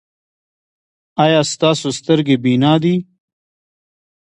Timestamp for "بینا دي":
2.43-2.95